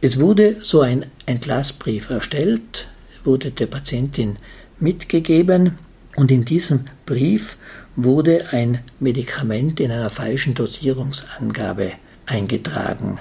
Es 0.00 0.18
wurde 0.18 0.56
so 0.62 0.80
ein 0.80 1.06
Entlassbrief 1.26 2.10
erstellt, 2.10 2.88
wurde 3.22 3.50
der 3.50 3.66
Patientin 3.66 4.36
mitgegeben 4.78 5.78
und 6.16 6.30
in 6.30 6.44
diesem 6.44 6.84
Brief 7.06 7.56
wurde 7.96 8.52
ein 8.52 8.80
Medikament 8.98 9.80
in 9.80 9.90
einer 9.90 10.10
falschen 10.10 10.54
Dosierungsangabe 10.54 11.92
eingetragen. 12.26 13.18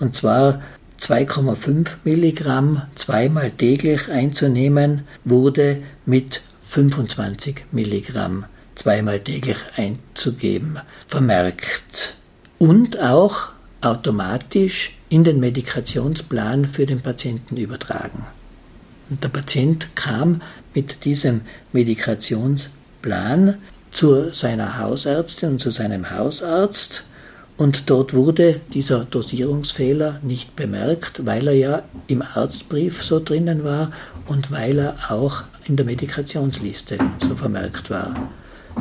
Und 0.00 0.16
zwar 0.16 0.62
2,5 1.00 1.88
Milligramm 2.04 2.82
zweimal 2.94 3.50
täglich 3.50 4.08
einzunehmen, 4.08 5.02
wurde 5.24 5.82
mit 6.06 6.42
25 6.68 7.64
Milligramm 7.72 8.44
zweimal 8.74 9.20
täglich 9.20 9.58
einzugeben 9.76 10.78
vermerkt. 11.06 12.16
Und 12.58 13.00
auch 13.00 13.48
automatisch 13.80 14.96
in 15.08 15.24
den 15.24 15.40
Medikationsplan 15.40 16.66
für 16.66 16.86
den 16.86 17.00
Patienten 17.00 17.56
übertragen. 17.56 18.24
Und 19.10 19.22
der 19.22 19.28
Patient 19.28 19.94
kam 19.96 20.40
mit 20.74 21.04
diesem 21.04 21.42
Medikationsplan 21.72 23.56
zu 23.90 24.32
seiner 24.32 24.78
Hausärztin 24.78 25.50
und 25.50 25.60
zu 25.60 25.70
seinem 25.70 26.10
Hausarzt 26.10 27.04
und 27.56 27.90
dort 27.90 28.14
wurde 28.14 28.60
dieser 28.72 29.04
Dosierungsfehler 29.04 30.20
nicht 30.22 30.56
bemerkt, 30.56 31.26
weil 31.26 31.46
er 31.46 31.54
ja 31.54 31.82
im 32.06 32.22
Arztbrief 32.22 33.04
so 33.04 33.20
drinnen 33.20 33.62
war 33.62 33.92
und 34.26 34.50
weil 34.50 34.78
er 34.78 34.96
auch 35.10 35.44
in 35.66 35.76
der 35.76 35.86
Medikationsliste 35.86 36.98
so 37.20 37.36
vermerkt 37.36 37.90
war. 37.90 38.14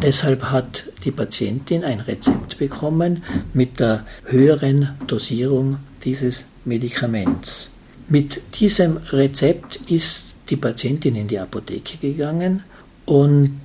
Deshalb 0.01 0.45
hat 0.45 0.85
die 1.03 1.11
Patientin 1.11 1.83
ein 1.83 1.99
Rezept 1.99 2.57
bekommen 2.57 3.23
mit 3.53 3.79
der 3.79 4.05
höheren 4.25 4.89
Dosierung 5.05 5.77
dieses 6.03 6.45
Medikaments. 6.63 7.69
Mit 8.07 8.41
diesem 8.59 8.97
Rezept 9.11 9.79
ist 9.91 10.30
die 10.51 10.57
Patientin 10.57 11.15
in 11.15 11.27
die 11.27 11.39
Apotheke 11.39 11.97
gegangen 11.97 12.63
und 13.05 13.59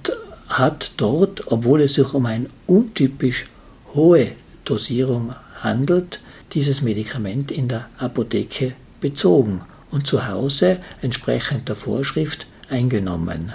hat 0.49 0.93
dort, 0.97 1.50
obwohl 1.50 1.83
es 1.83 1.95
sich 1.95 2.14
um 2.14 2.25
eine 2.26 2.47
untypisch 2.66 3.47
hohe 3.93 4.28
Dosierung 4.64 5.35
handelt, 5.61 6.21
dieses 6.52 6.83
Medikament 6.83 7.50
in 7.50 7.69
der 7.69 7.88
Apotheke 7.99 8.73
bezogen 9.00 9.62
und 9.90 10.07
zu 10.07 10.26
Hause 10.28 10.78
entsprechend 11.02 11.69
der 11.69 11.76
Vorschrift 11.76 12.47
eingenommen. 12.71 13.52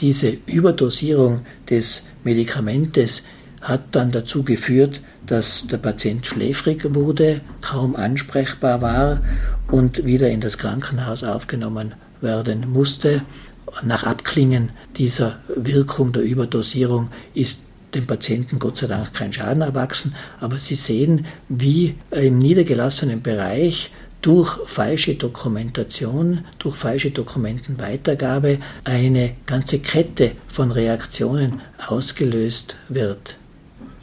Diese 0.00 0.36
Überdosierung 0.46 1.46
des 1.70 2.02
Medikamentes 2.24 3.22
hat 3.60 3.82
dann 3.92 4.10
dazu 4.10 4.42
geführt, 4.42 5.00
dass 5.26 5.66
der 5.66 5.78
Patient 5.78 6.26
schläfrig 6.26 6.94
wurde, 6.94 7.40
kaum 7.60 7.96
ansprechbar 7.96 8.80
war 8.80 9.20
und 9.70 10.04
wieder 10.04 10.28
in 10.30 10.40
das 10.40 10.58
Krankenhaus 10.58 11.22
aufgenommen 11.24 11.94
werden 12.20 12.70
musste. 12.70 13.22
Nach 13.82 14.04
Abklingen 14.04 14.70
dieser 14.96 15.40
Wirkung 15.54 16.12
der 16.12 16.22
Überdosierung 16.22 17.10
ist 17.34 17.62
dem 17.94 18.06
Patienten 18.06 18.58
Gott 18.58 18.78
sei 18.78 18.86
Dank 18.86 19.14
kein 19.14 19.32
Schaden 19.32 19.62
erwachsen, 19.62 20.14
aber 20.40 20.58
Sie 20.58 20.74
sehen, 20.74 21.26
wie 21.48 21.94
im 22.10 22.38
niedergelassenen 22.38 23.22
Bereich 23.22 23.90
durch 24.20 24.58
falsche 24.66 25.14
Dokumentation, 25.14 26.44
durch 26.58 26.76
falsche 26.76 27.10
Dokumentenweitergabe 27.10 28.58
eine 28.84 29.34
ganze 29.46 29.78
Kette 29.78 30.32
von 30.48 30.72
Reaktionen 30.72 31.60
ausgelöst 31.86 32.76
wird. 32.88 33.36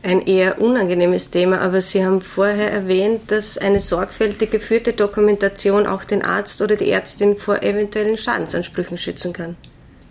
Ein 0.05 0.21
eher 0.21 0.61
unangenehmes 0.61 1.31
Thema, 1.31 1.61
aber 1.61 1.81
Sie 1.81 2.05
haben 2.05 2.21
vorher 2.21 2.71
erwähnt, 2.71 3.31
dass 3.31 3.57
eine 3.57 3.79
sorgfältig 3.79 4.51
geführte 4.51 4.93
Dokumentation 4.93 5.87
auch 5.87 6.03
den 6.03 6.21
Arzt 6.21 6.61
oder 6.61 6.75
die 6.75 6.91
Ärztin 6.91 7.37
vor 7.37 7.63
eventuellen 7.63 8.15
Schadensansprüchen 8.15 8.99
schützen 8.99 9.33
kann. 9.33 9.55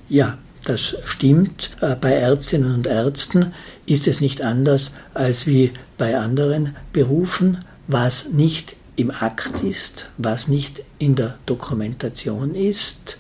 Ja, 0.09 0.37
das 0.65 0.97
stimmt. 1.05 1.71
Äh, 1.81 1.95
bei 1.95 2.11
Ärztinnen 2.11 2.75
und 2.75 2.89
Ärzten 2.89 3.55
ist 3.87 4.09
es 4.09 4.21
nicht 4.21 4.43
anders 4.43 4.91
als 5.15 5.47
wie 5.47 5.71
bei 5.97 6.19
anderen 6.19 6.75
Berufen, 6.93 7.65
was 7.87 8.31
nicht 8.31 8.75
im 8.97 9.13
Akt 9.13 9.63
ist, 9.63 10.09
was 10.19 10.49
nicht 10.49 10.83
in 10.99 11.15
der 11.15 11.39
Dokumentation 11.47 12.57
ist, 12.57 13.17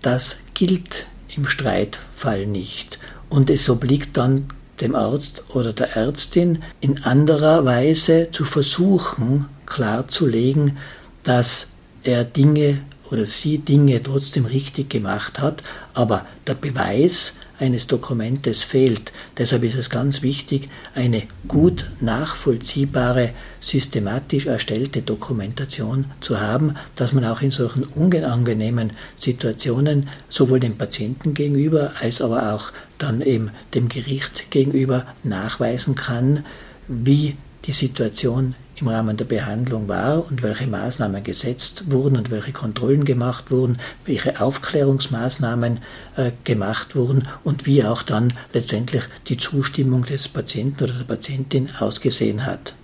das 0.00 0.36
gilt 0.54 1.04
im 1.36 1.46
Streitfall 1.46 2.46
nicht. 2.46 2.98
Und 3.28 3.50
es 3.50 3.68
obliegt 3.68 4.16
dann 4.16 4.46
dem 4.80 4.94
Arzt 4.94 5.44
oder 5.50 5.72
der 5.72 5.96
Ärztin 5.96 6.62
in 6.80 7.04
anderer 7.04 7.64
Weise 7.64 8.28
zu 8.30 8.44
versuchen, 8.44 9.46
klarzulegen, 9.66 10.78
dass 11.24 11.68
er 12.02 12.24
Dinge 12.24 12.80
oder 13.10 13.26
sie 13.26 13.58
Dinge 13.58 14.02
trotzdem 14.02 14.44
richtig 14.44 14.90
gemacht 14.90 15.38
hat, 15.38 15.62
aber 15.94 16.26
der 16.46 16.54
Beweis 16.54 17.34
eines 17.58 17.86
Dokumentes 17.86 18.62
fehlt. 18.62 19.12
Deshalb 19.36 19.64
ist 19.64 19.76
es 19.76 19.90
ganz 19.90 20.22
wichtig, 20.22 20.68
eine 20.94 21.24
gut 21.46 21.90
nachvollziehbare, 22.00 23.30
systematisch 23.60 24.46
erstellte 24.46 25.02
Dokumentation 25.02 26.06
zu 26.20 26.40
haben, 26.40 26.74
dass 26.96 27.12
man 27.12 27.24
auch 27.24 27.42
in 27.42 27.50
solchen 27.50 27.84
unangenehmen 27.84 28.92
Situationen 29.16 30.08
sowohl 30.28 30.60
dem 30.60 30.76
Patienten 30.76 31.34
gegenüber 31.34 31.92
als 32.00 32.20
aber 32.20 32.54
auch 32.54 32.72
dann 32.98 33.20
eben 33.20 33.50
dem 33.74 33.88
Gericht 33.88 34.50
gegenüber 34.50 35.06
nachweisen 35.24 35.94
kann, 35.94 36.44
wie 36.86 37.36
die 37.64 37.72
Situation 37.72 38.54
im 38.80 38.88
Rahmen 38.88 39.16
der 39.16 39.24
Behandlung 39.24 39.88
war 39.88 40.26
und 40.30 40.42
welche 40.42 40.66
Maßnahmen 40.66 41.22
gesetzt 41.24 41.90
wurden 41.90 42.16
und 42.16 42.30
welche 42.30 42.52
Kontrollen 42.52 43.04
gemacht 43.04 43.50
wurden, 43.50 43.78
welche 44.04 44.40
Aufklärungsmaßnahmen 44.40 45.80
äh, 46.16 46.32
gemacht 46.44 46.96
wurden 46.96 47.28
und 47.44 47.66
wie 47.66 47.84
auch 47.84 48.02
dann 48.02 48.32
letztendlich 48.52 49.04
die 49.26 49.36
Zustimmung 49.36 50.04
des 50.04 50.28
Patienten 50.28 50.84
oder 50.84 50.94
der 50.94 51.04
Patientin 51.04 51.70
ausgesehen 51.78 52.46
hat. 52.46 52.74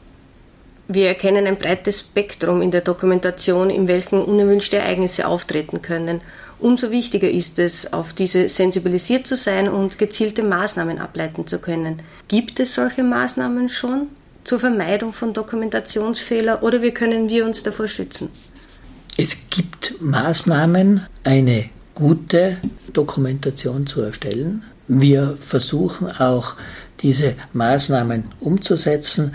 Wir 0.86 1.08
erkennen 1.08 1.46
ein 1.46 1.56
breites 1.56 2.00
Spektrum 2.00 2.60
in 2.60 2.70
der 2.70 2.82
Dokumentation, 2.82 3.70
in 3.70 3.88
welchem 3.88 4.20
unerwünschte 4.20 4.76
Ereignisse 4.76 5.26
auftreten 5.26 5.80
können. 5.80 6.20
Umso 6.58 6.90
wichtiger 6.90 7.30
ist 7.30 7.58
es, 7.58 7.92
auf 7.92 8.12
diese 8.12 8.48
sensibilisiert 8.48 9.26
zu 9.26 9.36
sein 9.36 9.68
und 9.68 9.98
gezielte 9.98 10.42
Maßnahmen 10.42 10.98
ableiten 10.98 11.46
zu 11.46 11.58
können. 11.58 12.02
Gibt 12.28 12.60
es 12.60 12.74
solche 12.74 13.02
Maßnahmen 13.02 13.70
schon? 13.70 14.08
Zur 14.44 14.60
Vermeidung 14.60 15.12
von 15.12 15.32
Dokumentationsfehler 15.32 16.62
oder 16.62 16.82
wie 16.82 16.92
können 16.92 17.28
wir 17.28 17.44
uns 17.44 17.62
davor 17.62 17.88
schützen? 17.88 18.30
Es 19.16 19.48
gibt 19.48 20.00
Maßnahmen, 20.00 21.06
eine 21.22 21.70
gute 21.94 22.58
Dokumentation 22.92 23.86
zu 23.86 24.02
erstellen. 24.02 24.62
Wir 24.88 25.36
versuchen 25.40 26.10
auch 26.10 26.56
diese 27.00 27.34
Maßnahmen 27.52 28.24
umzusetzen. 28.40 29.34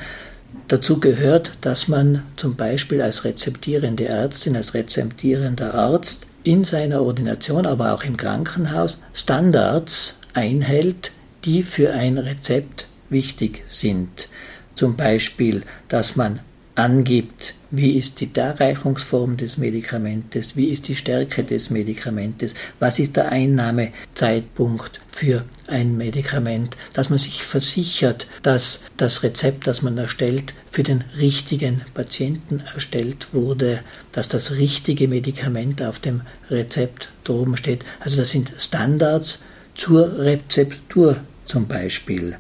Dazu 0.67 0.99
gehört, 0.99 1.53
dass 1.61 1.87
man 1.87 2.23
zum 2.35 2.55
Beispiel 2.55 3.01
als 3.01 3.23
rezeptierende 3.23 4.05
Ärztin, 4.05 4.55
als 4.55 4.73
rezeptierender 4.73 5.73
Arzt 5.73 6.27
in 6.43 6.63
seiner 6.63 7.01
Ordination, 7.01 7.65
aber 7.65 7.93
auch 7.93 8.03
im 8.03 8.17
Krankenhaus 8.17 8.97
Standards 9.13 10.19
einhält, 10.33 11.11
die 11.45 11.63
für 11.63 11.93
ein 11.93 12.17
Rezept 12.17 12.87
wichtig 13.09 13.63
sind. 13.69 14.27
Zum 14.75 14.95
Beispiel, 14.95 15.63
dass 15.88 16.15
man 16.15 16.39
angibt, 16.79 17.55
wie 17.71 17.97
ist 17.97 18.19
die 18.21 18.32
Darreichungsform 18.32 19.38
des 19.38 19.58
Medikamentes, 19.58 20.55
wie 20.55 20.69
ist 20.69 20.88
die 20.88 20.95
Stärke 20.95 21.43
des 21.43 21.69
Medikamentes, 21.69 22.53
was 22.79 22.99
ist 22.99 23.17
der 23.17 23.32
Einnahmezeitpunkt 23.32 25.01
für 25.12 25.43
ein 25.67 25.97
Medikament, 25.97 26.77
dass 26.93 27.10
man 27.10 27.19
sich 27.19 27.43
versichert, 27.43 28.27
dass 28.41 28.79
das 28.97 29.23
Rezept, 29.23 29.67
das 29.67 29.82
man 29.82 29.97
erstellt, 29.97 30.53
für 30.71 30.84
den 30.84 31.03
richtigen 31.19 31.82
Patienten 31.93 32.63
erstellt 32.73 33.27
wurde, 33.34 33.82
dass 34.13 34.29
das 34.29 34.51
richtige 34.51 35.08
Medikament 35.08 35.84
auf 35.84 35.99
dem 35.99 36.21
Rezept 36.49 37.10
droben 37.25 37.58
steht. 37.58 37.84
Also 37.99 38.17
das 38.17 38.29
sind 38.32 38.53
Standards 38.58 39.43
zur 39.75 40.17
Rezeptur 40.17 41.17
zum 41.45 41.67
Beispiel. 41.67 42.38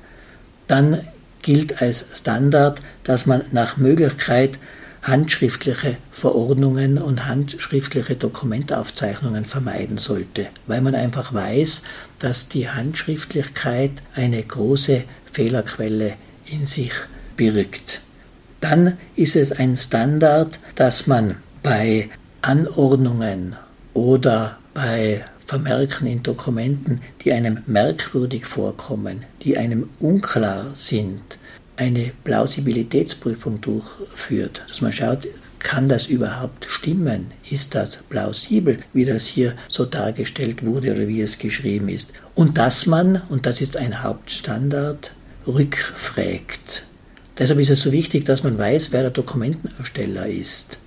Dann 0.67 1.01
gilt 1.41 1.81
als 1.81 2.05
Standard, 2.13 2.79
dass 3.03 3.25
man 3.25 3.43
nach 3.51 3.77
Möglichkeit 3.77 4.59
handschriftliche 5.01 5.97
Verordnungen 6.11 6.97
und 6.97 7.25
handschriftliche 7.25 8.15
Dokumentaufzeichnungen 8.15 9.45
vermeiden 9.45 9.97
sollte, 9.97 10.47
weil 10.67 10.81
man 10.81 10.95
einfach 10.95 11.33
weiß, 11.33 11.83
dass 12.19 12.49
die 12.49 12.69
Handschriftlichkeit 12.69 13.91
eine 14.13 14.43
große 14.43 15.03
Fehlerquelle 15.31 16.13
in 16.45 16.65
sich 16.65 16.91
birgt. 17.37 18.01
Dann 18.61 18.97
ist 19.15 19.35
es 19.35 19.53
ein 19.53 19.77
Standard, 19.77 20.59
dass 20.75 21.07
man 21.07 21.37
bei 21.63 22.09
Anordnungen 22.41 23.55
oder 23.93 24.57
bei 24.73 25.23
Vermerken 25.49 26.05
in 26.05 26.21
Dokumenten, 26.21 27.01
die 27.25 27.33
einem 27.33 27.63
merkwürdig 27.65 28.45
vorkommen, 28.45 29.25
die 29.41 29.57
einem 29.57 29.89
unklar 29.99 30.75
sind, 30.75 31.39
eine 31.75 32.11
Plausibilitätsprüfung 32.23 33.59
durchführt, 33.59 34.61
dass 34.69 34.81
man 34.81 34.93
schaut, 34.93 35.27
kann 35.57 35.89
das 35.89 36.05
überhaupt 36.05 36.65
stimmen? 36.65 37.31
Ist 37.49 37.73
das 37.73 38.03
plausibel, 38.09 38.77
wie 38.93 39.05
das 39.05 39.25
hier 39.25 39.55
so 39.69 39.85
dargestellt 39.85 40.63
wurde 40.63 40.91
oder 40.91 41.07
wie 41.07 41.21
es 41.21 41.39
geschrieben 41.39 41.89
ist? 41.89 42.13
Und 42.35 42.59
dass 42.59 42.85
man, 42.85 43.23
und 43.29 43.47
das 43.47 43.59
ist 43.59 43.75
ein 43.75 44.03
Hauptstandard, 44.03 45.13
rückfragt. 45.47 46.83
Deshalb 47.39 47.59
ist 47.59 47.71
es 47.71 47.81
so 47.81 47.91
wichtig, 47.91 48.23
dass 48.25 48.43
man 48.43 48.59
weiß, 48.59 48.91
wer 48.91 49.01
der 49.01 49.09
Dokumentenersteller 49.09 50.27
ist. 50.27 50.77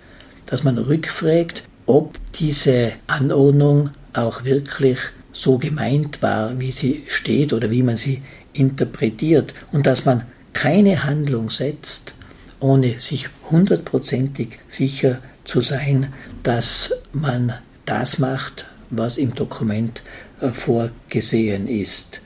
Dass 0.46 0.62
man 0.62 0.79
rückfragt, 0.79 1.64
ob 1.87 2.16
diese 2.35 2.92
Anordnung 3.09 3.90
auch 4.12 4.44
wirklich 4.44 4.98
so 5.33 5.59
gemeint 5.59 6.22
war, 6.22 6.59
wie 6.61 6.70
sie 6.70 7.05
steht 7.09 7.53
oder 7.53 7.70
wie 7.70 7.83
man 7.83 7.96
sie 7.96 8.22
interpretiert 8.53 9.55
und 9.72 9.87
dass 9.87 10.05
man 10.05 10.25
keine 10.53 11.05
Handlung 11.05 11.51
setzt, 11.51 12.14
ohne 12.61 13.01
sich 13.01 13.29
hundertprozentig 13.51 14.59
sicher 14.68 15.18
zu 15.44 15.61
sein, 15.61 16.12
dass 16.42 16.92
man 17.12 17.55
das 17.87 18.18
macht, 18.18 18.66
was 18.90 19.16
im 19.16 19.35
Dokument 19.35 20.03
äh, 20.40 20.51
vorgesehen 20.51 21.66
ist. 21.66 22.20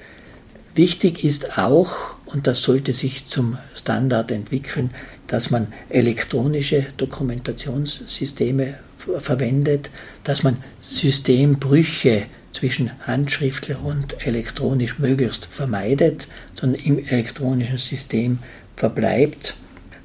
Wichtig 0.75 1.25
ist 1.25 1.57
auch, 1.57 2.17
und 2.27 2.47
das 2.47 2.63
sollte 2.63 2.93
sich 2.93 3.27
zum 3.27 3.57
Standard 3.87 4.33
entwickeln, 4.33 4.91
dass 5.29 5.51
man 5.53 5.69
elektronische 5.91 6.87
Dokumentationssysteme 6.97 8.75
verwendet, 9.21 9.91
dass 10.25 10.43
man 10.43 10.57
Systembrüche 10.83 12.25
zwischen 12.51 12.91
handschriftlich 13.07 13.77
und 13.79 14.27
elektronisch 14.27 14.99
möglichst 14.99 15.47
vermeidet, 15.47 16.27
sondern 16.55 16.81
im 16.83 16.99
elektronischen 16.99 17.79
System 17.79 18.41
verbleibt, 18.75 19.55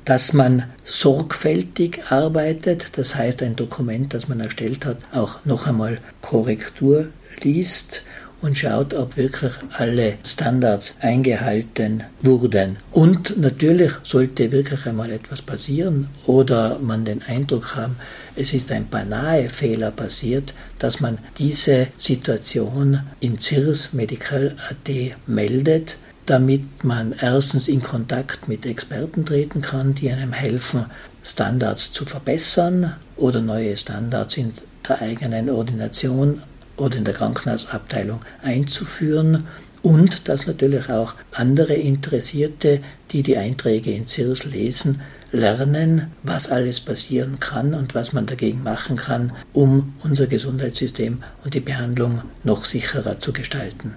dass 0.06 0.34
man 0.34 0.66
sorgfältig 0.86 2.12
arbeitet, 2.12 2.98
das 2.98 3.16
heißt 3.16 3.42
ein 3.42 3.56
Dokument, 3.56 4.14
das 4.14 4.28
man 4.28 4.42
erstellt 4.42 4.86
hat, 4.86 4.98
auch 5.12 5.44
noch 5.44 5.66
einmal 5.66 5.98
Korrektur 6.22 7.08
liest 7.42 8.04
und 8.42 8.58
schaut, 8.58 8.94
ob 8.94 9.18
wirklich 9.18 9.54
alle 9.78 10.16
Standards 10.26 10.96
eingehalten 11.00 12.04
wurden. 12.22 12.78
Und 12.92 13.38
natürlich 13.40 13.92
sollte 14.04 14.52
wirklich 14.52 14.86
einmal 14.86 15.12
etwas 15.12 15.42
passieren 15.42 16.08
oder 16.26 16.80
man 16.80 17.06
den 17.06 17.22
Eindruck 17.22 17.76
haben, 17.76 17.96
es 18.36 18.54
ist 18.54 18.72
ein 18.72 18.88
beinahe 18.88 19.50
Fehler 19.50 19.92
passiert, 19.92 20.54
dass 20.80 21.00
man 21.00 21.20
diese 21.38 21.88
Situation 21.98 23.02
in 23.20 23.38
CIRS 23.38 23.94
Medical 23.94 24.56
AT 24.70 24.90
meldet, 25.28 25.98
damit 26.26 26.84
man 26.84 27.14
erstens 27.20 27.68
in 27.68 27.82
Kontakt 27.82 28.48
mit 28.48 28.66
Experten 28.66 29.26
treten 29.26 29.62
kann, 29.62 29.96
die 29.96 30.10
einem 30.10 30.34
helfen, 30.34 30.86
Standards 31.24 31.92
zu 31.92 32.06
verbessern 32.06 32.96
oder 33.18 33.42
neue 33.42 33.78
Standards 33.78 34.38
in 34.38 34.54
der 34.88 35.02
eigenen 35.02 35.50
Ordination 35.50 36.42
oder 36.78 36.98
in 36.98 37.04
der 37.04 37.14
Krankenhausabteilung 37.14 38.22
einzuführen 38.42 39.48
und 39.84 40.28
dass 40.30 40.48
natürlich 40.48 40.90
auch 40.90 41.16
andere 41.32 41.74
Interessierte, 41.74 42.82
die 43.12 43.24
die 43.24 43.38
Einträge 43.38 43.92
in 43.92 44.08
CIRS 44.08 44.46
lesen, 44.46 45.02
lernen, 45.32 46.12
was 46.24 46.52
alles 46.52 46.82
passieren 46.82 47.40
kann 47.40 47.74
und 47.74 47.96
was 47.96 48.14
man 48.14 48.26
dagegen 48.26 48.64
machen 48.64 48.98
kann, 48.98 49.32
um 49.54 49.94
unser 50.04 50.28
Gesundheitssystem 50.28 51.24
und 51.44 51.54
die 51.54 51.62
Behandlung 51.62 52.22
noch 52.44 52.66
sicherer 52.66 53.20
zu 53.20 53.32
gestalten. 53.34 53.96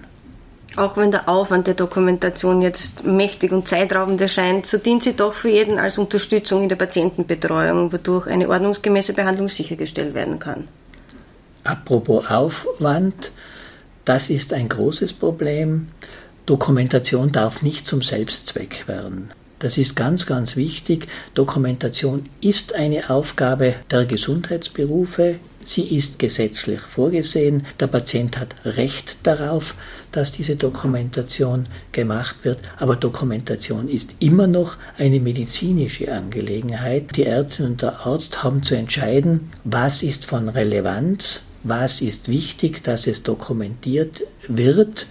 Auch 0.77 0.97
wenn 0.97 1.11
der 1.11 1.29
Aufwand 1.29 1.67
der 1.67 1.73
Dokumentation 1.73 2.61
jetzt 2.61 3.05
mächtig 3.05 3.53
und 3.53 3.67
zeitraubend 3.67 4.19
erscheint, 4.19 4.65
so 4.65 4.77
dient 4.77 5.03
sie 5.03 5.15
doch 5.15 5.33
für 5.33 5.49
jeden 5.49 5.79
als 5.79 5.97
Unterstützung 5.97 6.63
in 6.63 6.69
der 6.69 6.75
Patientenbetreuung, 6.75 7.93
wodurch 7.93 8.27
eine 8.27 8.49
ordnungsgemäße 8.49 9.13
Behandlung 9.13 9.47
sichergestellt 9.47 10.13
werden 10.13 10.37
kann. 10.37 10.67
Apropos 11.65 12.27
Aufwand, 12.29 13.31
das 14.05 14.29
ist 14.29 14.53
ein 14.53 14.69
großes 14.69 15.13
Problem. 15.13 15.87
Dokumentation 16.45 17.31
darf 17.31 17.63
nicht 17.63 17.87
zum 17.87 18.03
Selbstzweck 18.03 18.87
werden. 18.87 19.31
Das 19.57 19.79
ist 19.79 19.95
ganz, 19.95 20.27
ganz 20.27 20.55
wichtig. 20.55 21.07
Dokumentation 21.33 22.29
ist 22.39 22.75
eine 22.75 23.09
Aufgabe 23.09 23.73
der 23.89 24.05
Gesundheitsberufe. 24.05 25.39
Sie 25.65 25.81
ist 25.81 26.19
gesetzlich 26.19 26.81
vorgesehen. 26.81 27.65
Der 27.79 27.87
Patient 27.87 28.37
hat 28.37 28.53
Recht 28.63 29.17
darauf, 29.23 29.73
dass 30.11 30.33
diese 30.33 30.57
Dokumentation 30.57 31.65
gemacht 31.91 32.35
wird. 32.43 32.59
Aber 32.77 32.95
Dokumentation 32.95 33.89
ist 33.89 34.17
immer 34.19 34.45
noch 34.45 34.77
eine 34.99 35.19
medizinische 35.19 36.13
Angelegenheit. 36.13 37.15
Die 37.15 37.25
Ärztin 37.25 37.65
und 37.65 37.81
der 37.81 38.05
Arzt 38.05 38.43
haben 38.43 38.61
zu 38.61 38.75
entscheiden, 38.75 39.51
was 39.63 40.03
ist 40.03 40.25
von 40.25 40.47
Relevanz 40.47 41.41
was 41.65 42.01
ist 42.01 42.29
wichtig, 42.29 42.83
dass 42.83 43.07
es 43.07 43.23
dokumentiert 43.23 44.21
wird 44.47 45.07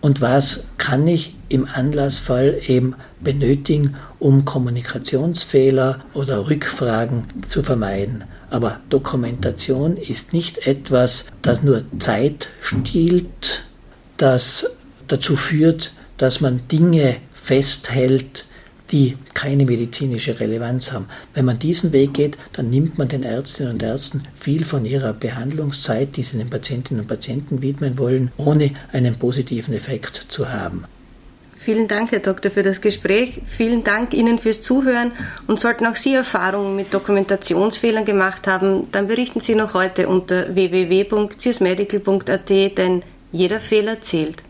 und 0.00 0.20
was 0.20 0.64
kann 0.78 1.06
ich 1.06 1.34
im 1.50 1.66
Anlassfall 1.66 2.58
eben 2.66 2.94
benötigen, 3.20 3.96
um 4.18 4.46
Kommunikationsfehler 4.46 6.00
oder 6.14 6.48
Rückfragen 6.48 7.24
zu 7.46 7.62
vermeiden. 7.62 8.24
Aber 8.48 8.80
Dokumentation 8.88 9.96
ist 9.96 10.32
nicht 10.32 10.66
etwas, 10.66 11.26
das 11.42 11.62
nur 11.62 11.84
Zeit 11.98 12.48
stiehlt, 12.62 13.64
das 14.16 14.70
dazu 15.06 15.36
führt, 15.36 15.92
dass 16.16 16.40
man 16.40 16.66
Dinge 16.68 17.16
festhält, 17.34 18.46
die 18.92 19.16
keine 19.34 19.64
medizinische 19.64 20.38
Relevanz 20.40 20.92
haben. 20.92 21.06
Wenn 21.34 21.44
man 21.44 21.58
diesen 21.58 21.92
Weg 21.92 22.14
geht, 22.14 22.36
dann 22.52 22.70
nimmt 22.70 22.98
man 22.98 23.08
den 23.08 23.22
Ärztinnen 23.22 23.74
und 23.74 23.82
Ärzten 23.82 24.22
viel 24.34 24.64
von 24.64 24.84
ihrer 24.84 25.12
Behandlungszeit, 25.12 26.16
die 26.16 26.22
sie 26.22 26.38
den 26.38 26.50
Patientinnen 26.50 27.02
und 27.02 27.08
Patienten 27.08 27.62
widmen 27.62 27.98
wollen, 27.98 28.32
ohne 28.36 28.72
einen 28.92 29.16
positiven 29.16 29.74
Effekt 29.74 30.26
zu 30.28 30.52
haben. 30.52 30.84
Vielen 31.62 31.88
Dank, 31.88 32.10
Herr 32.10 32.20
Doktor, 32.20 32.50
für 32.50 32.62
das 32.62 32.80
Gespräch. 32.80 33.42
Vielen 33.44 33.84
Dank 33.84 34.14
Ihnen 34.14 34.38
fürs 34.38 34.62
Zuhören. 34.62 35.12
Und 35.46 35.60
sollten 35.60 35.84
auch 35.84 35.96
Sie 35.96 36.14
Erfahrungen 36.14 36.74
mit 36.74 36.94
Dokumentationsfehlern 36.94 38.06
gemacht 38.06 38.46
haben, 38.46 38.90
dann 38.92 39.08
berichten 39.08 39.40
Sie 39.40 39.54
noch 39.54 39.74
heute 39.74 40.08
unter 40.08 40.54
www.ciusmedical.at, 40.54 42.48
denn 42.48 43.02
jeder 43.30 43.60
Fehler 43.60 44.00
zählt. 44.00 44.42